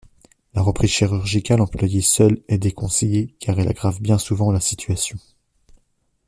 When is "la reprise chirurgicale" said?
0.55-1.61